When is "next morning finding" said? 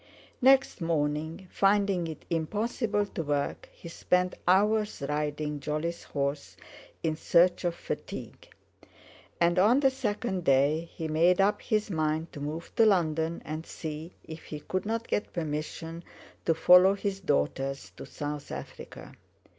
0.41-2.07